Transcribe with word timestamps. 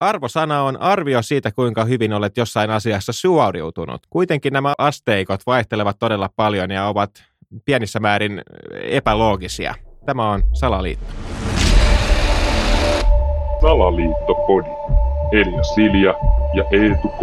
Arvosana 0.00 0.62
on 0.62 0.80
arvio 0.80 1.22
siitä, 1.22 1.50
kuinka 1.52 1.84
hyvin 1.84 2.12
olet 2.12 2.36
jossain 2.36 2.70
asiassa 2.70 3.12
suoriutunut. 3.12 4.02
Kuitenkin 4.10 4.52
nämä 4.52 4.74
asteikot 4.78 5.40
vaihtelevat 5.46 5.96
todella 5.98 6.30
paljon 6.36 6.70
ja 6.70 6.86
ovat 6.86 7.10
pienissä 7.64 8.00
määrin 8.00 8.42
epäloogisia. 8.82 9.74
Tämä 10.06 10.30
on 10.30 10.42
Salaliitto. 10.52 11.06
Salaliittopodi. 13.60 14.68
Elia 15.32 15.62
Silja 15.62 16.14
ja 16.54 16.64
Eetu 16.72 17.08
K. 17.08 17.20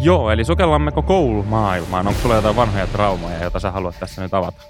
Joo, 0.00 0.30
eli 0.30 0.44
sukellammeko 0.44 1.02
koulumaailmaan? 1.02 2.08
Onko 2.08 2.20
sulla 2.20 2.34
jotain 2.34 2.56
vanhoja 2.56 2.86
traumaja, 2.86 3.42
joita 3.42 3.60
sä 3.60 3.70
haluat 3.70 3.94
tässä 4.00 4.22
nyt 4.22 4.34
avata? 4.34 4.62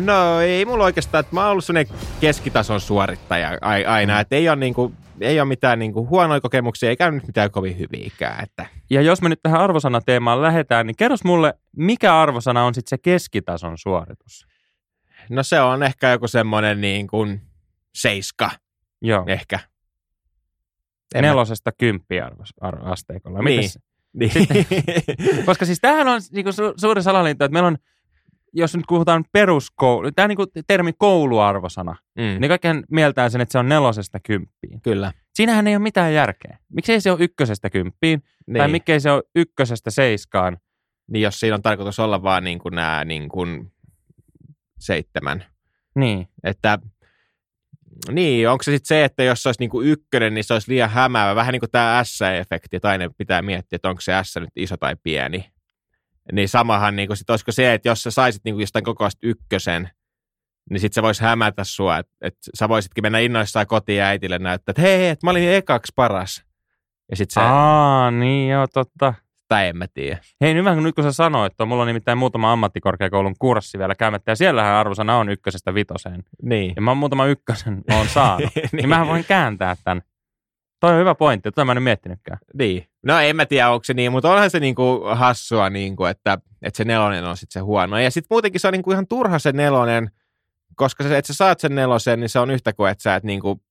No 0.00 0.40
ei 0.40 0.64
mulla 0.64 0.84
oikeastaan, 0.84 1.20
että 1.20 1.34
mä 1.34 1.40
oon 1.40 1.50
ollut 1.50 1.64
sellainen 1.64 1.94
keskitason 2.20 2.80
suorittaja 2.80 3.58
aina, 3.86 4.20
että 4.20 4.36
ei 4.36 4.48
ole, 4.48 4.56
niinku, 4.56 4.92
ei 5.20 5.40
ole 5.40 5.48
mitään 5.48 5.78
niinku 5.78 6.08
huonoja 6.08 6.40
kokemuksia, 6.40 6.88
eikä 6.88 7.10
nyt 7.10 7.26
mitään 7.26 7.50
kovin 7.50 7.78
hyviäkään. 7.78 8.44
Että. 8.44 8.66
Ja 8.90 9.02
jos 9.02 9.22
me 9.22 9.28
nyt 9.28 9.42
tähän 9.42 9.60
arvosanateemaan 9.60 10.42
lähdetään, 10.42 10.86
niin 10.86 10.96
kerros 10.96 11.24
mulle, 11.24 11.54
mikä 11.76 12.20
arvosana 12.20 12.64
on 12.64 12.74
sitten 12.74 12.90
se 12.90 12.98
keskitason 12.98 13.78
suoritus? 13.78 14.46
No 15.30 15.42
se 15.42 15.60
on 15.60 15.82
ehkä 15.82 16.10
joku 16.10 16.28
semmoinen 16.28 16.80
niin 16.80 17.06
kuin 17.06 17.40
seiska, 17.94 18.50
Joo. 19.02 19.24
ehkä. 19.26 19.58
En 21.14 21.22
Nelosesta 21.22 21.72
kymppiä 21.72 22.30
asteikolla. 22.82 23.42
Niin. 23.42 23.70
niin. 24.12 24.30
Sitten, 24.30 24.66
koska 25.46 25.64
siis 25.64 25.78
tämähän 25.80 26.08
on 26.08 26.20
niin 26.32 26.44
kuin 26.44 26.54
su- 26.54 26.74
suuri 26.76 27.02
salaliitto, 27.02 27.44
että 27.44 27.52
meillä 27.52 27.66
on 27.66 27.78
jos 28.52 28.76
nyt 28.76 28.84
puhutaan 28.88 29.24
peruskoulu, 29.32 30.12
tämä 30.12 30.28
niin 30.28 30.38
termi 30.66 30.92
kouluarvosana, 30.98 31.96
mm. 32.18 32.40
niin 32.40 32.48
kaikkihan 32.48 32.84
mieltää 32.90 33.28
sen, 33.28 33.40
että 33.40 33.52
se 33.52 33.58
on 33.58 33.68
nelosesta 33.68 34.20
kymppiin. 34.20 34.80
Kyllä. 34.82 35.12
Siinähän 35.34 35.66
ei 35.66 35.76
ole 35.76 35.82
mitään 35.82 36.14
järkeä. 36.14 36.58
Miksei 36.72 37.00
se 37.00 37.10
ole 37.10 37.24
ykkösestä 37.24 37.70
kymppiin, 37.70 38.22
niin. 38.46 38.58
tai 38.58 38.68
miksei 38.68 39.00
se 39.00 39.10
ole 39.10 39.22
ykkösestä 39.34 39.90
seiskaan. 39.90 40.58
Niin 41.10 41.22
jos 41.22 41.40
siinä 41.40 41.54
on 41.54 41.62
tarkoitus 41.62 41.98
olla 41.98 42.22
vaan 42.22 42.44
niin 42.44 42.58
kuin 42.58 42.74
nämä 42.74 43.04
niin 43.04 43.28
kuin 43.28 43.72
seitsemän. 44.78 45.44
Niin. 45.94 46.28
Että 46.44 46.78
niin, 48.10 48.48
onko 48.48 48.62
se 48.62 48.70
sitten 48.70 48.88
se, 48.88 49.04
että 49.04 49.22
jos 49.22 49.42
se 49.42 49.48
olisi 49.48 49.60
niinku 49.60 49.82
ykkönen, 49.82 50.34
niin 50.34 50.44
se 50.44 50.52
olisi 50.52 50.72
liian 50.72 50.90
hämäävä. 50.90 51.34
Vähän 51.34 51.52
niin 51.52 51.60
kuin 51.60 51.70
tämä 51.70 52.04
S-efekti, 52.04 52.76
että 52.76 52.88
aina 52.88 53.10
pitää 53.18 53.42
miettiä, 53.42 53.76
että 53.76 53.88
onko 53.88 54.00
se 54.00 54.12
S 54.22 54.36
nyt 54.40 54.50
iso 54.56 54.76
tai 54.76 54.96
pieni. 55.02 55.52
Niin 56.32 56.48
samahan, 56.48 56.96
niin 56.96 57.16
sit 57.16 57.30
olisiko 57.30 57.52
se, 57.52 57.74
että 57.74 57.88
jos 57.88 58.02
sä 58.02 58.10
saisit 58.10 58.44
niin 58.44 58.60
jostain 58.60 58.84
kokoista 58.84 59.18
ykkösen, 59.22 59.90
niin 60.70 60.80
sitten 60.80 60.94
se 60.94 61.02
voisi 61.02 61.22
hämätä 61.22 61.64
sua, 61.64 61.98
että 61.98 62.12
et 62.20 62.36
sä 62.58 62.68
voisitkin 62.68 63.04
mennä 63.04 63.18
innoissaan 63.18 63.66
kotiin 63.66 63.98
ja 63.98 64.06
äitille 64.06 64.38
näyttää, 64.38 64.72
että 64.72 64.82
hei, 64.82 65.08
että 65.08 65.26
mä 65.26 65.30
olin 65.30 65.48
ekaksi 65.48 65.92
paras. 65.96 66.44
Ja 67.10 67.16
sit 67.16 67.30
se... 67.30 67.40
Aa, 67.40 68.10
niin 68.10 68.50
joo, 68.50 68.66
totta. 68.66 69.14
Tai 69.48 69.68
en 69.68 69.76
mä 69.76 69.86
tiedä. 69.94 70.18
Hei, 70.40 70.54
nyt, 70.54 70.64
nyt 70.82 70.94
kun 70.94 71.04
sä 71.04 71.12
sanoit, 71.12 71.52
että 71.52 71.64
mulla 71.64 71.82
on 71.82 71.86
nimittäin 71.86 72.18
muutama 72.18 72.52
ammattikorkeakoulun 72.52 73.34
kurssi 73.38 73.78
vielä 73.78 73.94
käymättä, 73.94 74.30
ja 74.30 74.36
siellähän 74.36 74.74
arvosana 74.74 75.18
on 75.18 75.28
ykkösestä 75.28 75.74
vitoseen. 75.74 76.24
Niin. 76.42 76.72
Ja 76.76 76.82
mä 76.82 76.90
oon 76.90 76.98
muutama 76.98 77.26
ykkösen 77.26 77.82
on 78.00 78.08
saanut. 78.08 78.50
niin. 78.54 78.68
niin 78.72 78.88
mä 78.88 79.06
voin 79.06 79.24
kääntää 79.24 79.76
tämän. 79.84 80.02
Toi 80.80 80.92
on 80.92 80.98
hyvä 81.00 81.14
pointti, 81.14 81.50
tota 81.50 81.64
mä 81.64 81.72
en 81.72 81.82
miettinytkään. 81.82 82.38
Niin. 82.54 82.86
No 83.02 83.20
en 83.20 83.36
mä 83.36 83.46
tiedä, 83.46 83.70
onko 83.70 83.84
se 83.84 83.94
niin, 83.94 84.12
mutta 84.12 84.32
onhan 84.32 84.50
se 84.50 84.60
niinku 84.60 85.02
hassua, 85.12 85.70
niinku, 85.70 86.04
että, 86.04 86.38
että 86.62 86.76
se 86.76 86.84
nelonen 86.84 87.24
on 87.24 87.36
sitten 87.36 87.52
se 87.52 87.60
huono. 87.60 87.98
Ja 87.98 88.10
sitten 88.10 88.26
muutenkin 88.30 88.60
se 88.60 88.68
on 88.68 88.72
niinku 88.72 88.92
ihan 88.92 89.06
turha 89.06 89.38
se 89.38 89.52
nelonen, 89.52 90.10
koska 90.76 91.04
se, 91.04 91.18
että 91.18 91.26
sä 91.32 91.36
saat 91.36 91.60
sen 91.60 91.74
nelosen, 91.74 92.20
niin 92.20 92.28
se 92.28 92.38
on 92.38 92.50
yhtä 92.50 92.72
kuin, 92.72 92.90
että 92.90 93.02
sä 93.02 93.14
et 93.14 93.24
niinku 93.24 93.62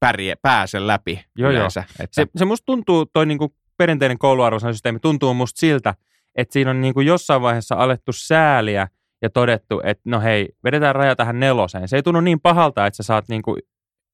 pärjää, 0.00 0.36
pääse 0.42 0.86
läpi 0.86 1.24
joo, 1.36 1.50
yleensä. 1.50 1.80
Joo. 1.80 2.04
Että... 2.04 2.14
Se, 2.14 2.26
se 2.36 2.44
musta 2.44 2.66
tuntuu, 2.66 3.06
toi 3.06 3.26
niinku 3.26 3.54
perinteinen 3.76 4.18
kouluarvosansysteemi 4.18 4.98
tuntuu 4.98 5.34
musta 5.34 5.60
siltä, 5.60 5.94
että 6.34 6.52
siinä 6.52 6.70
on 6.70 6.80
niinku 6.80 7.00
jossain 7.00 7.42
vaiheessa 7.42 7.74
alettu 7.74 8.12
sääliä 8.12 8.88
ja 9.22 9.30
todettu, 9.30 9.80
että 9.84 10.02
no 10.04 10.20
hei, 10.20 10.48
vedetään 10.64 10.94
raja 10.94 11.16
tähän 11.16 11.40
neloseen. 11.40 11.88
Se 11.88 11.96
ei 11.96 12.02
tunnu 12.02 12.20
niin 12.20 12.40
pahalta, 12.40 12.86
että 12.86 12.96
sä 12.96 13.02
saat 13.02 13.28
niinku 13.28 13.56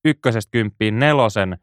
ykkösestä 0.05 0.51
kymppiin 0.51 0.99
nelosen, 0.99 1.59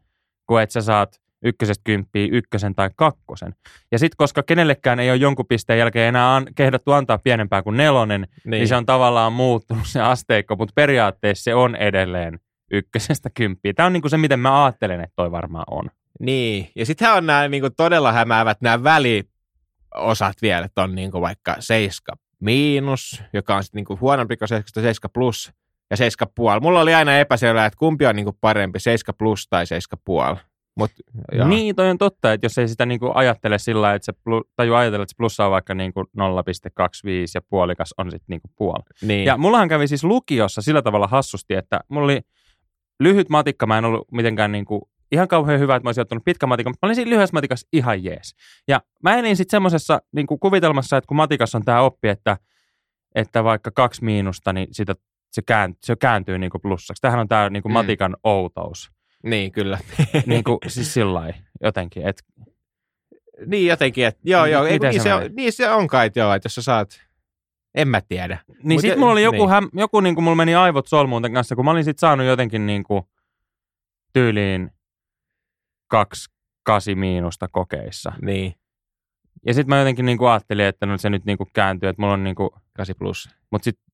kuin 0.46 0.62
että 0.62 0.72
sä 0.72 0.80
saat 0.80 1.20
ykkösestä 1.42 1.82
kymppiä, 1.84 2.28
ykkösen 2.32 2.74
tai 2.74 2.90
kakkosen. 2.96 3.54
Ja 3.92 3.98
sitten 3.98 4.16
koska 4.16 4.42
kenellekään 4.42 5.00
ei 5.00 5.10
ole 5.10 5.16
jonkun 5.16 5.46
pisteen 5.46 5.78
jälkeen 5.78 6.08
enää 6.08 6.36
an, 6.36 6.46
kehdattu 6.54 6.92
antaa 6.92 7.18
pienempää 7.18 7.62
kuin 7.62 7.76
nelonen, 7.76 8.20
niin. 8.20 8.50
niin 8.50 8.68
se 8.68 8.76
on 8.76 8.86
tavallaan 8.86 9.32
muuttunut 9.32 9.86
se 9.86 10.00
asteikko, 10.00 10.56
mutta 10.56 10.72
periaatteessa 10.74 11.44
se 11.44 11.54
on 11.54 11.76
edelleen 11.76 12.40
ykkösestä 12.70 13.30
kymppiä. 13.34 13.72
Tämä 13.74 13.86
on 13.86 13.92
niinku 13.92 14.08
se, 14.08 14.16
miten 14.16 14.40
mä 14.40 14.64
ajattelen, 14.64 15.00
että 15.00 15.16
toi 15.16 15.30
varmaan 15.30 15.64
on. 15.70 15.90
Niin, 16.20 16.70
ja 16.76 16.86
sittenhän 16.86 17.16
on 17.16 17.26
nämä 17.26 17.48
niinku 17.48 17.70
todella 17.70 18.12
hämäävät 18.12 18.60
nämä 18.60 18.84
väliosat 18.84 20.36
vielä, 20.42 20.64
että 20.64 20.82
on 20.82 20.94
niinku 20.94 21.20
vaikka 21.20 21.56
7 21.58 22.18
miinus, 22.40 23.22
joka 23.32 23.56
on 23.56 23.64
sitten 23.64 23.78
niinku 23.78 23.98
huonompi 24.00 24.36
kuin 24.36 24.48
7 24.48 25.10
plus 25.14 25.52
ja 25.90 25.96
7,5. 26.56 26.60
Mulla 26.60 26.80
oli 26.80 26.94
aina 26.94 27.18
epäselvää, 27.18 27.66
että 27.66 27.78
kumpi 27.78 28.06
on 28.06 28.16
niinku 28.16 28.38
parempi, 28.40 28.80
7 28.80 29.14
plus 29.18 29.46
tai 29.48 29.64
7,5. 30.34 30.38
Mut, 30.76 30.90
niin, 31.48 31.76
toi 31.76 31.90
on 31.90 31.98
totta, 31.98 32.32
että 32.32 32.44
jos 32.44 32.58
ei 32.58 32.68
sitä 32.68 32.86
niinku 32.86 33.12
ajattele 33.14 33.58
sillä 33.58 33.94
että 33.94 34.06
se 34.06 34.12
plus, 34.24 34.44
taju 34.56 34.74
ajatella, 34.74 35.02
että 35.02 35.10
se 35.10 35.16
plussa 35.16 35.44
on 35.44 35.50
vaikka 35.50 35.74
niinku 35.74 36.02
0,25 36.02 36.08
ja 37.34 37.40
puolikas 37.48 37.94
on 37.98 38.10
sitten 38.10 38.26
niinku 38.28 38.48
puoli. 38.56 38.82
Niin. 39.02 39.24
Ja 39.24 39.36
mullahan 39.36 39.68
kävi 39.68 39.88
siis 39.88 40.04
lukiossa 40.04 40.62
sillä 40.62 40.82
tavalla 40.82 41.06
hassusti, 41.06 41.54
että 41.54 41.80
mulla 41.88 42.04
oli 42.04 42.20
lyhyt 43.00 43.28
matikka, 43.28 43.66
mä 43.66 43.78
en 43.78 43.84
ollut 43.84 44.12
mitenkään 44.12 44.52
niinku 44.52 44.90
ihan 45.12 45.28
kauhean 45.28 45.60
hyvä, 45.60 45.76
että 45.76 45.84
mä 45.84 45.88
olisin 45.88 46.02
ottanut 46.02 46.24
pitkä 46.24 46.46
matikka, 46.46 46.70
mutta 46.70 46.86
mä 46.86 46.88
olin 46.88 46.96
siinä 46.96 47.10
lyhyessä 47.10 47.34
matikassa 47.34 47.68
ihan 47.72 48.04
jees. 48.04 48.34
Ja 48.68 48.80
mä 49.02 49.16
elin 49.16 49.36
sitten 49.36 49.50
semmoisessa 49.50 50.02
niinku 50.12 50.38
kuvitelmassa, 50.38 50.96
että 50.96 51.08
kun 51.08 51.16
matikassa 51.16 51.58
on 51.58 51.64
tämä 51.64 51.80
oppi, 51.80 52.08
että, 52.08 52.36
että 53.14 53.44
vaikka 53.44 53.70
kaksi 53.70 54.04
miinusta, 54.04 54.52
niin 54.52 54.68
sitä, 54.70 54.94
se, 55.32 55.42
käänt, 55.42 55.78
se 55.82 55.96
kääntyy 55.96 56.38
niinku 56.38 56.58
plussaksi. 56.58 57.00
Tähän 57.00 57.20
on 57.20 57.28
tämä 57.28 57.50
niinku 57.50 57.68
mm. 57.68 57.72
matikan 57.72 58.16
outous. 58.24 58.95
Niin, 59.26 59.52
kyllä. 59.52 59.78
niin 60.26 60.44
kuin, 60.44 60.58
siis 60.66 60.94
sillä 60.94 61.34
jotenkin, 61.62 62.06
että... 62.06 62.22
Niin 63.46 63.66
jotenkin, 63.66 64.06
että 64.06 64.20
joo, 64.24 64.46
joo, 64.46 64.64
ei, 64.64 64.78
niin, 64.78 65.02
se 65.02 65.14
on, 65.14 65.22
niin 65.32 65.52
se 65.52 65.70
on 65.70 65.86
kai, 65.86 66.10
joo, 66.16 66.34
että 66.34 66.46
jos 66.46 66.54
sä 66.54 66.62
saat, 66.62 67.00
en 67.74 67.88
mä 67.88 68.00
tiedä. 68.00 68.38
Niin 68.62 68.80
sitten 68.80 68.98
mulla 68.98 69.12
oli 69.12 69.22
joku, 69.22 69.36
niin. 69.36 69.48
häm, 69.48 69.68
joku 69.72 70.00
niin 70.00 70.14
kuin 70.14 70.24
mulla 70.24 70.36
meni 70.36 70.54
aivot 70.54 70.86
solmuun 70.86 71.22
tämän 71.22 71.34
kanssa, 71.34 71.56
kun 71.56 71.64
mä 71.64 71.70
olin 71.70 71.84
sitten 71.84 72.00
saanut 72.00 72.26
jotenkin 72.26 72.66
niin 72.66 72.84
kuin 72.84 73.02
tyyliin 74.12 74.70
kaksi 75.88 76.30
kasi 76.62 76.94
miinusta 76.94 77.48
kokeissa. 77.48 78.12
Niin. 78.22 78.54
Ja 79.46 79.54
sitten 79.54 79.68
mä 79.68 79.78
jotenkin 79.78 80.06
niin 80.06 80.18
kuin 80.18 80.30
ajattelin, 80.30 80.64
että 80.64 80.86
no 80.86 80.98
se 80.98 81.10
nyt 81.10 81.24
niin 81.24 81.38
kuin 81.38 81.50
kääntyy, 81.52 81.88
että 81.88 82.02
mulla 82.02 82.14
on 82.14 82.24
niin 82.24 82.36
kuin... 82.36 82.50
Kasi 82.72 82.94
plus. 82.94 83.28
Mutta 83.50 83.64
sitten 83.64 83.84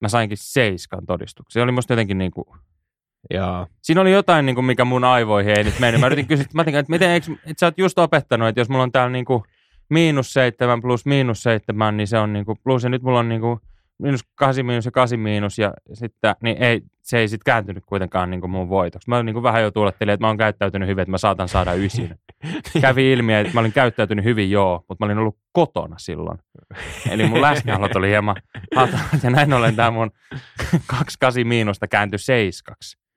mä 0.00 0.08
sainkin 0.08 0.38
seiskan 0.40 1.06
todistuksen. 1.06 1.60
Se 1.60 1.62
oli 1.62 1.72
musta 1.72 1.92
jotenkin 1.92 2.18
niin 2.18 2.30
kuin 2.30 2.46
Joo. 3.30 3.66
Siinä 3.82 4.00
oli 4.00 4.12
jotain, 4.12 4.46
niin 4.46 4.54
kuin, 4.54 4.64
mikä 4.64 4.84
mun 4.84 5.04
aivoihin 5.04 5.58
ei 5.58 5.64
nyt 5.64 5.80
mennyt. 5.80 6.00
Mä 6.00 6.06
yritin 6.06 6.26
kysyä, 6.26 6.42
että, 6.42 6.78
että 6.78 6.90
miten, 6.90 7.10
eikö, 7.10 7.32
että 7.32 7.60
sä 7.60 7.66
oot 7.66 7.78
just 7.78 7.98
opettanut, 7.98 8.48
että 8.48 8.60
jos 8.60 8.68
mulla 8.68 8.82
on 8.82 8.92
täällä 8.92 9.12
niin 9.12 9.24
kuin, 9.24 9.42
miinus 9.90 10.32
seitsemän 10.32 10.80
plus 10.80 11.06
miinus 11.06 11.42
seitsemän, 11.42 11.96
niin 11.96 12.06
se 12.06 12.18
on 12.18 12.32
niin 12.32 12.44
kuin, 12.44 12.58
plus 12.64 12.82
ja 12.84 12.88
nyt 12.88 13.02
mulla 13.02 13.18
on 13.18 13.28
niin 13.28 13.40
kuin, 13.40 13.60
miinus 13.98 14.20
kasi 14.34 14.62
miinus 14.62 14.84
ja 14.84 14.90
kasi 14.90 15.16
miinus 15.16 15.58
ja 15.58 15.74
sitten, 15.92 16.34
niin 16.42 16.62
ei, 16.62 16.82
se 17.02 17.18
ei 17.18 17.28
sitten 17.28 17.52
kääntynyt 17.52 17.84
kuitenkaan 17.86 18.30
niin 18.30 18.40
kuin 18.40 18.50
mun 18.50 18.68
voitoksi. 18.68 19.10
Mä 19.10 19.22
niin 19.22 19.34
kuin 19.34 19.42
vähän 19.42 19.62
jo 19.62 19.70
tuulettelin, 19.70 20.14
että 20.14 20.24
mä 20.24 20.28
oon 20.28 20.36
käyttäytynyt 20.36 20.88
hyvin, 20.88 21.02
että 21.02 21.10
mä 21.10 21.18
saatan 21.18 21.48
saada 21.48 21.74
ysin. 21.74 22.14
Kävi 22.80 23.12
ilmi, 23.12 23.34
että 23.34 23.54
mä 23.54 23.60
olin 23.60 23.72
käyttäytynyt 23.72 24.24
hyvin 24.24 24.50
joo, 24.50 24.84
mutta 24.88 25.04
mä 25.04 25.06
olin 25.06 25.18
ollut 25.18 25.38
kotona 25.52 25.98
silloin. 25.98 26.38
Eli 27.10 27.28
mun 27.28 27.42
läsnäolot 27.42 27.96
oli 27.96 28.08
hieman 28.08 28.36
hatarat 28.76 29.22
ja 29.22 29.30
näin 29.30 29.52
ollen 29.52 29.76
tämä 29.76 29.90
mun 29.90 30.10
kaksi 30.96 31.16
kasi 31.20 31.44
miinusta 31.44 31.88
kääntyi 31.88 32.18
seiskaksi 32.18 33.07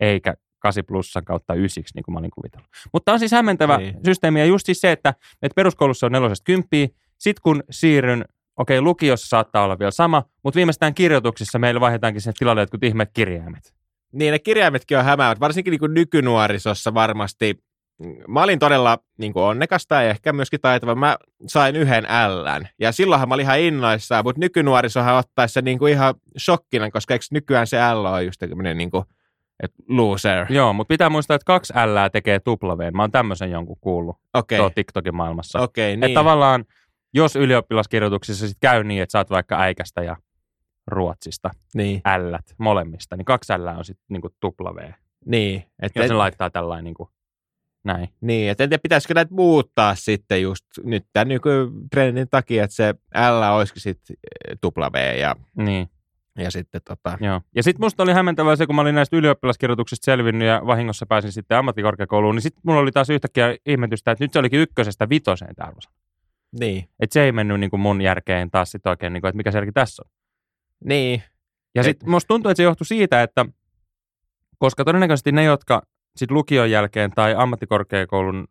eikä 0.00 0.34
8 0.58 0.84
plussan 0.84 1.24
kautta 1.24 1.54
ysiksi, 1.54 1.94
niin 1.94 2.04
kuin 2.04 2.12
mä 2.12 2.18
olin 2.18 2.30
kuvitellut. 2.30 2.68
Mutta 2.92 3.12
on 3.12 3.18
siis 3.18 3.32
hämmentävä 3.32 3.78
niin. 3.78 3.96
systeemi, 4.04 4.40
ja 4.40 4.46
just 4.46 4.66
siis 4.66 4.80
se, 4.80 4.92
että, 4.92 5.14
että 5.42 5.54
peruskoulussa 5.54 6.06
on 6.06 6.12
nelosesta 6.12 6.44
kymppiä, 6.44 6.88
sitten 7.18 7.42
kun 7.42 7.62
siirryn, 7.70 8.24
okei, 8.56 8.78
okay, 8.78 8.84
lukiossa 8.84 9.28
saattaa 9.28 9.64
olla 9.64 9.78
vielä 9.78 9.90
sama, 9.90 10.24
mutta 10.42 10.56
viimeistään 10.56 10.94
kirjoituksissa 10.94 11.58
meillä 11.58 11.80
vaihdetaankin 11.80 12.22
sen 12.22 12.34
tilalle 12.38 12.60
jotkut 12.60 12.84
ihmeet 12.84 13.10
kirjaimet. 13.12 13.74
Niin, 14.12 14.32
ne 14.32 14.38
kirjaimetkin 14.38 14.98
on 14.98 15.04
hämäävät, 15.04 15.40
varsinkin 15.40 15.70
niin 15.70 15.78
kuin 15.78 15.94
nykynuorisossa 15.94 16.94
varmasti. 16.94 17.58
Mä 18.28 18.42
olin 18.42 18.58
todella 18.58 18.98
niin 19.18 19.32
kuin 19.32 19.42
onnekasta 19.42 19.94
ja 19.94 20.10
ehkä 20.10 20.32
myöskin 20.32 20.60
taitava. 20.60 20.94
Mä 20.94 21.16
sain 21.46 21.76
yhden 21.76 22.04
L. 22.04 22.64
Ja 22.80 22.92
silloinhan 22.92 23.28
mä 23.28 23.34
olin 23.34 23.44
ihan 23.44 23.60
innoissaan, 23.60 24.24
mutta 24.24 24.40
nykynuorisohan 24.40 25.14
ottaisi 25.14 25.52
se 25.52 25.62
niin 25.62 25.78
kuin 25.78 25.92
ihan 25.92 26.14
shokkina, 26.38 26.90
koska 26.90 27.14
eikö 27.14 27.24
nykyään 27.30 27.66
se 27.66 27.94
L 27.94 28.04
on 28.04 28.26
just 28.26 28.38
tämmöinen 28.38 28.78
niin 28.78 28.90
kuin 28.90 29.04
et 29.62 29.72
loser. 29.88 30.46
Joo, 30.50 30.72
mutta 30.72 30.88
pitää 30.88 31.10
muistaa, 31.10 31.34
että 31.34 31.44
kaksi 31.44 31.72
L 31.72 32.08
tekee 32.12 32.40
tuplaveen. 32.40 32.96
Mä 32.96 33.02
oon 33.02 33.10
tämmöisen 33.10 33.50
jonkun 33.50 33.76
kuullut 33.80 34.16
okay. 34.34 34.58
tuo 34.58 34.70
TikTokin 34.70 35.16
maailmassa. 35.16 35.60
Okay, 35.60 35.84
niin. 35.84 36.04
Että 36.04 36.14
tavallaan, 36.14 36.64
jos 37.14 37.36
ylioppilaskirjoituksissa 37.36 38.48
sit 38.48 38.58
käy 38.60 38.84
niin, 38.84 39.02
että 39.02 39.12
saat 39.12 39.30
vaikka 39.30 39.60
äikästä 39.60 40.02
ja 40.02 40.16
ruotsista 40.86 41.50
niin. 41.74 42.00
L 42.18 42.34
molemmista, 42.58 43.16
niin 43.16 43.24
kaksi 43.24 43.52
L 43.52 43.66
on 43.66 43.84
sitten 43.84 44.04
niinku 44.08 44.28
tuplavee. 44.40 44.94
Niin, 45.26 45.64
että 45.82 46.00
jos 46.00 46.08
ne 46.08 46.16
laittaa 46.16 46.50
tällainen 46.50 46.84
niin 46.84 46.94
kuin, 46.94 47.08
näin. 47.84 48.08
Niin, 48.20 48.50
että 48.50 48.64
en 48.64 48.70
tiedä, 48.70 48.82
pitäisikö 48.82 49.14
näitä 49.14 49.34
muuttaa 49.34 49.94
sitten 49.94 50.42
just 50.42 50.64
nyt 50.84 51.06
tämän 51.12 51.28
nykytrendin 51.28 52.28
takia, 52.30 52.64
että 52.64 52.76
se 52.76 52.94
L 53.14 53.56
olisikin 53.56 53.82
sitten 53.82 54.16
tupla 54.60 54.92
V 54.92 55.18
ja, 55.20 55.36
Niin, 55.56 55.88
ja 56.38 56.50
sitten 56.50 56.80
tota, 56.84 57.18
joo. 57.20 57.40
Ja 57.54 57.62
sitten 57.62 57.84
musta 57.84 58.02
oli 58.02 58.12
hämmentävää 58.12 58.56
se, 58.56 58.66
kun 58.66 58.74
mä 58.74 58.80
olin 58.82 58.94
näistä 58.94 59.16
ylioppilaskirjoituksista 59.16 60.04
selvinnyt 60.04 60.48
ja 60.48 60.62
vahingossa 60.66 61.06
pääsin 61.06 61.32
sitten 61.32 61.56
ammattikorkeakouluun, 61.58 62.34
niin 62.34 62.42
sitten 62.42 62.60
mulla 62.64 62.80
oli 62.80 62.92
taas 62.92 63.10
yhtäkkiä 63.10 63.56
ihmetystä, 63.66 64.10
että 64.10 64.24
nyt 64.24 64.32
se 64.32 64.38
olikin 64.38 64.60
ykkösestä 64.60 65.08
vitoseen 65.08 65.54
tämä 65.54 65.68
arvosana. 65.68 65.94
niin, 66.60 66.88
Että 67.00 67.14
se 67.14 67.22
ei 67.22 67.32
mennyt 67.32 67.60
niin 67.60 67.70
kuin 67.70 67.80
mun 67.80 68.00
järkeen 68.00 68.50
taas 68.50 68.70
sitten 68.70 68.90
oikein, 68.90 69.12
niin 69.12 69.20
kuin, 69.20 69.28
että 69.28 69.36
mikä 69.36 69.50
se 69.50 69.58
järki 69.58 69.72
tässä 69.72 70.02
on. 70.06 70.10
niin, 70.84 71.22
Ja 71.74 71.80
Et- 71.80 71.84
sitten 71.84 72.10
musta 72.10 72.28
tuntuu, 72.28 72.50
että 72.50 72.56
se 72.56 72.62
johtui 72.62 72.86
siitä, 72.86 73.22
että 73.22 73.46
koska 74.58 74.84
todennäköisesti 74.84 75.32
ne, 75.32 75.44
jotka 75.44 75.82
sitten 76.16 76.36
lukion 76.36 76.70
jälkeen 76.70 77.10
tai 77.10 77.34
ammattikorkeakoulun 77.38 78.48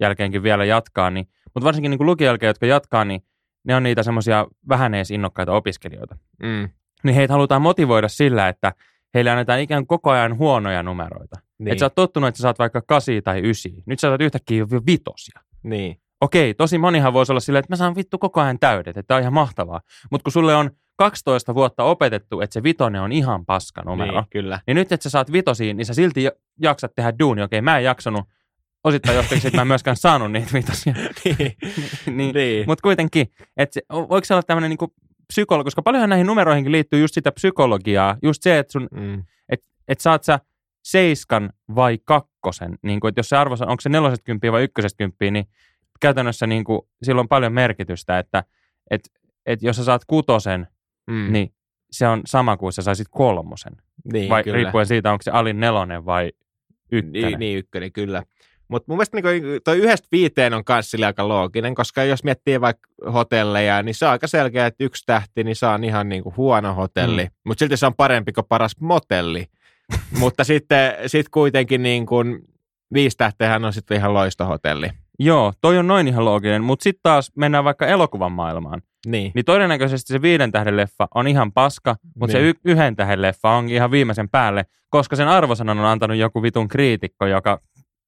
jälkeenkin 0.00 0.42
vielä 0.42 0.64
jatkaa, 0.64 1.10
niin, 1.10 1.28
mutta 1.54 1.64
varsinkin 1.64 1.90
niin 1.90 1.98
kuin 1.98 2.06
lukion 2.06 2.26
jälkeen, 2.26 2.48
jotka 2.48 2.66
jatkaa, 2.66 3.04
niin 3.04 3.20
ne 3.64 3.76
on 3.76 3.82
niitä 3.82 4.02
semmoisia 4.02 4.46
vähän 4.68 4.94
edes 4.94 5.10
innokkaita 5.10 5.52
opiskelijoita. 5.52 6.16
mm, 6.42 6.68
Niin 7.04 7.14
heitä 7.14 7.32
halutaan 7.32 7.62
motivoida 7.62 8.08
sillä, 8.08 8.48
että 8.48 8.72
heille 9.14 9.30
annetaan 9.30 9.60
ikään 9.60 9.86
kuin 9.86 9.98
koko 9.98 10.10
ajan 10.10 10.38
huonoja 10.38 10.82
numeroita. 10.82 11.36
Niin. 11.36 11.64
niin, 11.64 11.72
Että 11.72 11.80
sä 11.80 11.86
oot 11.86 11.94
tottunut, 11.94 12.28
että 12.28 12.38
sä 12.38 12.42
saat 12.42 12.58
vaikka 12.58 12.82
kasi 12.86 13.22
tai 13.22 13.40
ysi. 13.50 13.82
Nyt 13.86 14.00
sä 14.00 14.08
saat 14.08 14.20
yhtäkkiä 14.20 14.58
jo 14.58 14.66
vitosia. 14.86 15.40
niin, 15.62 15.96
Okei, 16.20 16.54
tosi 16.54 16.78
monihan 16.78 17.12
voisi 17.12 17.32
olla 17.32 17.40
silleen, 17.40 17.60
että 17.60 17.72
mä 17.72 17.76
saan 17.76 17.96
vittu 17.96 18.18
koko 18.18 18.40
ajan 18.40 18.58
täydet, 18.58 18.96
että 18.96 19.14
on 19.14 19.20
ihan 19.20 19.32
mahtavaa. 19.32 19.80
Mutta 20.10 20.22
kun 20.22 20.32
sulle 20.32 20.54
on 20.54 20.70
12 20.96 21.54
vuotta 21.54 21.84
opetettu, 21.84 22.40
että 22.40 22.54
se 22.54 22.62
vitonen 22.62 23.00
on 23.00 23.12
ihan 23.12 23.46
paska 23.46 23.82
numero, 23.82 24.12
niin, 24.20 24.24
kyllä. 24.30 24.60
niin 24.66 24.74
nyt, 24.74 24.92
että 24.92 25.02
sä 25.04 25.10
saat 25.10 25.32
vitosiin, 25.32 25.76
niin 25.76 25.86
sä 25.86 25.94
silti 25.94 26.22
ja- 26.22 26.32
jaksat 26.60 26.92
tehdä 26.96 27.12
duuni. 27.18 27.42
Okei, 27.42 27.60
mä 27.60 27.78
en 27.78 27.84
jaksanut 27.84 28.24
osittain 28.84 29.16
johtuu, 29.16 29.36
että 29.36 29.56
mä 29.58 29.60
en 29.62 29.68
myöskään 29.68 29.96
saanut 29.96 30.32
niitä 30.32 30.50
vitosia. 30.54 30.94
niin, 31.24 31.56
niin, 32.06 32.34
niin, 32.34 32.64
Mutta 32.66 32.82
kuitenkin, 32.82 33.26
että 33.56 33.80
voiko 33.90 34.24
se 34.24 34.34
olla 34.34 34.42
tämmöinen 34.42 34.70
niinku 34.70 34.94
psykologi, 35.28 35.66
koska 35.66 35.82
paljonhan 35.82 36.10
näihin 36.10 36.26
numeroihinkin 36.26 36.72
liittyy 36.72 37.00
just 37.00 37.14
sitä 37.14 37.32
psykologiaa, 37.32 38.16
just 38.22 38.42
se, 38.42 38.58
että 38.58 38.72
sun, 38.72 38.88
mm, 38.92 39.22
et 39.88 40.00
saat 40.00 40.24
sä 40.24 40.38
seiskan 40.84 41.50
vai 41.74 41.98
kakkosen, 42.04 42.78
niin 42.82 43.00
kuin, 43.00 43.08
että 43.08 43.18
jos 43.18 43.28
se 43.28 43.36
arvo, 43.36 43.54
onko 43.60 43.80
se 43.80 43.88
neloset 43.88 44.20
kymppiä 44.24 44.52
vai 44.52 44.64
ykkösestä 44.64 44.98
kymppiä, 44.98 45.30
niin 45.30 45.46
käytännössä 46.00 46.46
niin 46.46 46.64
kuin, 46.64 46.80
sillä 47.02 47.20
on 47.20 47.28
paljon 47.28 47.52
merkitystä, 47.52 48.18
että 48.18 48.44
et, 48.90 49.00
et 49.46 49.62
jos 49.62 49.76
sä 49.76 49.84
saat 49.84 50.04
kutosen, 50.04 50.66
mm, 51.06 51.32
niin 51.32 51.54
se 51.90 52.08
on 52.08 52.22
sama 52.26 52.56
kuin 52.56 52.72
sä 52.72 52.82
saisit 52.82 53.06
kolmosen. 53.10 53.72
niin, 54.12 54.28
vai 54.28 54.44
kyllä. 54.44 54.56
riippuen 54.56 54.86
siitä, 54.86 55.12
onko 55.12 55.22
se 55.22 55.30
alin 55.30 55.60
nelonen 55.60 56.04
vai 56.04 56.32
ykkönen. 56.92 57.30
Niin, 57.30 57.38
niin 57.38 57.58
ykkönen, 57.58 57.92
kyllä. 57.92 58.22
Mutta 58.68 58.84
mun 58.88 58.96
mielestä 58.96 59.20
niin 59.20 59.60
toi 59.64 59.78
yhdestä 59.78 60.08
viiteen 60.12 60.54
on 60.54 60.62
myös 60.68 60.96
aika 61.06 61.28
looginen, 61.28 61.74
koska 61.74 62.04
jos 62.04 62.24
miettii 62.24 62.60
vaikka 62.60 62.88
hotelleja, 63.12 63.82
niin 63.82 63.94
se 63.94 64.04
on 64.06 64.10
aika 64.10 64.26
selkeä, 64.26 64.66
että 64.66 64.84
yksi 64.84 65.02
tähti, 65.06 65.44
niin 65.44 65.56
se 65.56 65.66
on 65.66 65.84
ihan 65.84 66.08
niin 66.08 66.22
kuin 66.22 66.36
huono 66.36 66.74
hotelli, 66.74 67.24
mm. 67.24 67.30
mutta 67.44 67.58
silti 67.58 67.76
se 67.76 67.86
on 67.86 67.94
parempi 67.94 68.32
kuin 68.32 68.46
paras 68.48 68.80
motelli. 68.80 69.46
mutta 70.20 70.44
sitten 70.44 70.92
sit 71.06 71.28
kuitenkin 71.28 71.82
niin 71.82 72.06
kuin 72.06 72.38
viisi 72.94 73.16
tähteähän 73.16 73.64
on 73.64 73.72
sitten 73.72 73.96
ihan 73.96 74.14
loistohotelli. 74.14 74.90
Joo, 75.18 75.52
toi 75.60 75.78
on 75.78 75.86
noin 75.86 76.08
ihan 76.08 76.24
looginen, 76.24 76.64
mutta 76.64 76.82
sitten 76.82 77.00
taas 77.02 77.32
mennään 77.36 77.64
vaikka 77.64 77.86
elokuvan 77.86 78.32
maailmaan. 78.32 78.82
Niin, 79.06 79.32
Niin 79.34 79.44
todennäköisesti 79.44 80.12
se 80.12 80.22
viiden 80.22 80.52
tähden 80.52 80.76
leffa 80.76 81.08
on 81.14 81.28
ihan 81.28 81.52
paska, 81.52 81.96
mutta 82.18 82.32
se 82.32 82.38
Niin. 82.38 82.48
y- 82.48 82.70
yhden 82.72 82.96
tähden 82.96 83.22
leffa 83.22 83.50
on 83.50 83.68
ihan 83.68 83.90
viimeisen 83.90 84.28
päälle, 84.28 84.64
koska 84.90 85.16
sen 85.16 85.28
arvosanan 85.28 85.78
on 85.78 85.84
antanut 85.84 86.16
joku 86.16 86.42
vitun 86.42 86.68
kriitikko, 86.68 87.26
joka 87.26 87.60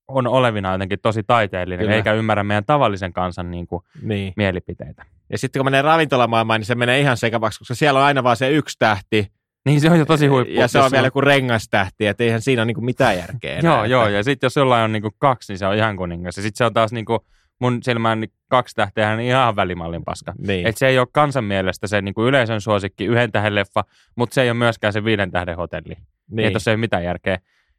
on 0.09 0.27
olevina 0.27 0.73
jotenkin 0.73 0.99
tosi 1.03 1.23
taiteellinen, 1.23 1.85
Kyllä. 1.85 1.97
eikä 1.97 2.13
ymmärrä 2.13 2.45
meidän 2.45 2.65
tavallisen 2.65 3.13
kansan 3.13 3.51
niin 3.51 3.67
kuin, 3.67 3.83
niin. 4.03 4.33
mielipiteitä. 4.37 5.05
Ja 5.31 5.39
sitten 5.39 5.61
kun 5.61 5.67
menee 5.67 5.83
ravintolamaailmaan, 5.83 6.61
niin 6.61 6.67
se 6.67 6.75
menee 6.75 7.01
ihan 7.01 7.17
sekavaksi, 7.17 7.59
koska 7.59 7.75
siellä 7.75 8.01
on 8.01 8.07
aina 8.07 8.23
vaan 8.23 8.37
se 8.37 8.51
yksi 8.51 8.77
tähti, 8.79 9.33
Niin 9.67 9.81
se 9.81 9.91
on 9.91 9.99
jo 9.99 10.05
tosi 10.07 10.27
huippu. 10.27 10.55
ja 10.55 10.69
se 10.69 10.79
on 10.79 10.91
vielä 10.93 11.07
joku 11.07 11.21
rengastähti, 11.21 12.07
että 12.07 12.25
eihän 12.25 12.41
siinä 12.43 12.63
ole 12.63 12.67
niin 12.67 12.75
kuin 12.75 12.85
mitään 12.85 13.17
järkeä. 13.17 13.57
enää, 13.57 13.71
Joo, 13.73 13.79
että- 13.85 13.91
joo, 13.93 14.09
ja 14.09 14.23
sitten 14.23 14.47
jos 14.47 14.57
jollain 14.57 14.85
on 14.85 14.93
niinku 14.93 15.11
kaksi, 15.19 15.53
niin 15.53 15.59
se 15.59 15.67
on 15.67 15.75
ihan 15.77 15.97
kuningas. 15.97 16.37
Ja 16.37 16.43
sitten 16.43 16.57
se 16.59 16.65
on 16.65 16.73
taas 16.75 16.93
niinku, 16.93 17.27
mun 17.61 17.83
silmään 17.83 18.21
niin 18.21 18.31
kaksi 18.49 18.75
tähteä 18.77 19.17
niin 19.17 19.29
ihan 19.29 19.57
välimallin 19.57 20.05
paska. 20.05 20.33
Niin, 20.47 20.67
Et 20.67 20.77
se 20.77 20.87
ei 20.89 20.99
ole 20.99 21.07
kansan 21.13 21.45
mielestä 21.45 21.87
se 21.87 22.03
niinku 22.03 22.27
yleisön 22.27 22.61
suosikki 22.61 23.05
yhden 23.05 23.33
tähden 23.33 23.55
leffa, 23.55 23.85
mutta 24.17 24.35
se 24.35 24.43
ei 24.43 24.51
ole 24.51 24.59
myöskään 24.59 24.93
se 24.93 25.05
viiden 25.05 25.31
tähden 25.31 25.57
hotelli. 25.57 25.95
Niin. 25.95 25.97
niin, 26.31 26.45
Ei 26.47 26.51
tuossa 26.51 26.71
ei 26.71 26.75
ole 26.75 26.81
mitään 26.81 27.05
järkeä. 27.05 27.39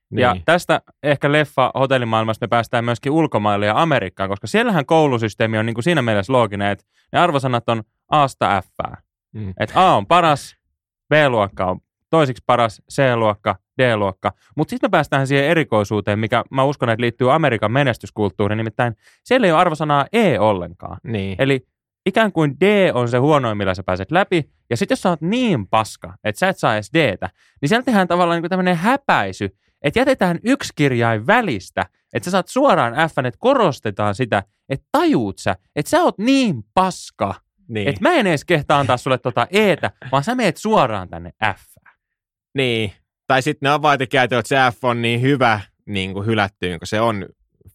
Niin. 0.09 0.21
Ja 0.21 0.35
tästä 0.45 0.81
ehkä 1.03 1.31
leffa 1.31 1.71
hotellimaailmasta 1.75 2.43
me 2.43 2.47
päästään 2.47 2.85
myöskin 2.85 3.11
ulkomaille 3.11 3.65
ja 3.65 3.81
Amerikkaan, 3.81 4.29
koska 4.29 4.47
siellähän 4.47 4.85
koulusysteemi 4.85 5.57
on 5.57 5.65
niin 5.65 5.73
kuin 5.73 5.83
siinä 5.83 6.01
mielessä 6.01 6.33
looginen, 6.33 6.71
että 6.71 6.85
ne 7.13 7.19
arvosanat 7.19 7.69
on 7.69 7.83
A-sta 8.11 8.61
F. 8.61 8.67
Mm. 9.33 9.53
Että 9.59 9.81
A 9.81 9.95
on 9.95 10.07
paras, 10.07 10.55
B-luokka 11.09 11.65
on 11.65 11.79
toisiksi 12.09 12.43
paras, 12.45 12.81
C-luokka, 12.93 13.55
D-luokka. 13.77 14.31
Mutta 14.55 14.69
sitten 14.69 14.87
me 14.87 14.91
päästään 14.91 15.27
siihen 15.27 15.45
erikoisuuteen, 15.45 16.19
mikä 16.19 16.43
mä 16.51 16.63
uskon, 16.63 16.89
että 16.89 17.01
liittyy 17.01 17.33
Amerikan 17.33 17.71
menestyskulttuuriin, 17.71 18.57
nimittäin 18.57 18.95
siellä 19.23 19.47
ei 19.47 19.51
ole 19.51 19.59
arvosanaa 19.59 20.05
E 20.13 20.39
ollenkaan. 20.39 20.97
niin. 21.03 21.35
Eli 21.39 21.67
ikään 22.05 22.31
kuin 22.31 22.55
D 22.59 22.91
on 22.93 23.09
se 23.09 23.17
huonoin, 23.17 23.57
millä 23.57 23.73
sä 23.73 23.83
pääset 23.83 24.11
läpi. 24.11 24.49
Ja 24.69 24.77
sitten 24.77 24.93
jos 24.95 25.01
sä 25.01 25.09
oot 25.09 25.21
niin 25.21 25.67
paska, 25.67 26.13
että 26.23 26.39
sä 26.39 26.49
et 26.49 26.57
saa 26.57 26.73
edes 26.73 26.89
Dtä, 26.93 27.29
niin 27.61 27.69
siellä 27.69 27.83
tehdään 27.83 28.07
tavallaan 28.07 28.41
niin 28.41 28.49
tämmöinen 28.49 28.75
häpäisy, 28.75 29.49
että 29.81 29.99
jätetään 29.99 30.39
yksi 30.43 30.73
kirjain 30.75 31.27
välistä, 31.27 31.85
että 32.13 32.25
sä 32.25 32.31
saat 32.31 32.47
suoraan 32.47 32.93
F, 32.93 33.17
että 33.17 33.39
korostetaan 33.39 34.15
sitä, 34.15 34.43
että 34.69 34.87
tajuut 34.91 35.39
sä, 35.39 35.55
että 35.75 35.89
sä 35.89 36.03
oot 36.03 36.17
niin 36.17 36.63
paska, 36.73 37.35
niin. 37.67 37.87
että 37.87 38.01
mä 38.01 38.13
en 38.13 38.27
edes 38.27 38.45
kehtaa 38.45 38.79
antaa 38.79 38.97
sulle 38.97 39.17
tota 39.17 39.47
Etä, 39.51 39.91
vaan 40.11 40.23
sä 40.23 40.35
meet 40.35 40.57
suoraan 40.57 41.09
tänne 41.09 41.31
F. 41.55 41.77
Niin. 42.55 42.91
Tai 43.27 43.41
sitten 43.41 43.67
ne 43.67 43.73
on 43.73 43.81
vaan 43.81 44.01
että 44.01 44.41
se 44.45 44.55
F 44.79 44.83
on 44.83 45.01
niin 45.01 45.21
hyvä 45.21 45.59
niin 45.85 46.13
kuin 46.13 46.25
hylättyyn, 46.25 46.79
kun 46.79 46.87
se 46.87 47.01
on 47.01 47.25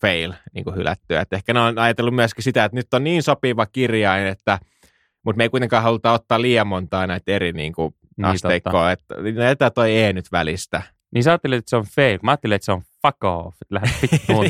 fail 0.00 0.32
niin 0.54 0.64
kuin 0.64 0.76
hylättyä. 0.76 1.20
Et 1.20 1.32
ehkä 1.32 1.54
ne 1.54 1.60
on 1.60 1.78
ajatellut 1.78 2.14
myöskin 2.14 2.44
sitä, 2.44 2.64
että 2.64 2.76
nyt 2.76 2.94
on 2.94 3.04
niin 3.04 3.22
sopiva 3.22 3.66
kirjain, 3.66 4.26
että 4.26 4.58
mutta 5.25 5.37
me 5.37 5.44
ei 5.44 5.49
kuitenkaan 5.49 5.82
haluta 5.82 6.12
ottaa 6.12 6.43
liian 6.43 6.66
montaa 6.66 7.06
näitä 7.06 7.32
eri 7.32 7.52
niin 7.52 7.72
kuin 7.72 7.94
Niin, 8.16 8.25
asteikkoa, 8.25 8.93
että 8.93 9.14
jätetään 9.43 9.72
toi 9.72 9.99
E 9.99 10.12
nyt 10.12 10.32
välistä. 10.32 10.82
Niin 11.14 11.25
sä 11.25 11.31
ajattelit, 11.31 11.59
että 11.59 11.70
se 11.70 11.76
on 11.76 11.85
fail. 11.85 12.19
Mä 12.23 12.31
ajattelin, 12.31 12.55
että 12.55 12.64
se 12.67 12.73
on 12.73 12.82
fuck 13.03 13.25
off. 13.25 13.56
Että 13.62 13.75
lähdet 13.75 14.03
vittuun. 14.12 14.47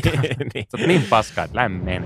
niin. 0.53 0.65
Sä 0.71 0.77
oot 0.77 0.87
niin 0.87 1.03
paska, 1.09 1.43
että 1.43 1.57
lämmin. 1.57 2.05